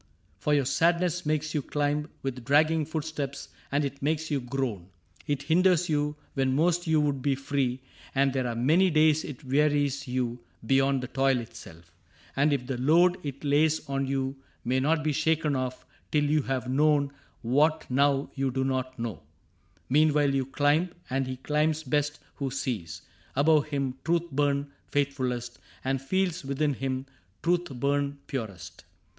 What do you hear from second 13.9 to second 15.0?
you may